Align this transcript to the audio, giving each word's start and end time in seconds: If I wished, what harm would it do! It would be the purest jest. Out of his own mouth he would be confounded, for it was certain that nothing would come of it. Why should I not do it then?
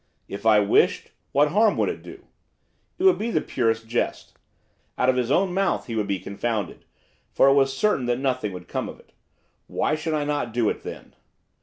If 0.27 0.47
I 0.47 0.59
wished, 0.59 1.11
what 1.31 1.49
harm 1.49 1.77
would 1.77 1.87
it 1.87 2.01
do! 2.01 2.25
It 2.97 3.03
would 3.03 3.19
be 3.19 3.29
the 3.29 3.39
purest 3.39 3.87
jest. 3.87 4.35
Out 4.97 5.09
of 5.09 5.15
his 5.15 5.29
own 5.29 5.53
mouth 5.53 5.85
he 5.85 5.95
would 5.95 6.07
be 6.07 6.17
confounded, 6.17 6.85
for 7.29 7.49
it 7.49 7.53
was 7.53 7.77
certain 7.77 8.07
that 8.07 8.17
nothing 8.17 8.51
would 8.51 8.67
come 8.67 8.89
of 8.89 8.99
it. 8.99 9.11
Why 9.67 9.93
should 9.93 10.15
I 10.15 10.23
not 10.23 10.53
do 10.55 10.69
it 10.71 10.81
then? 10.81 11.13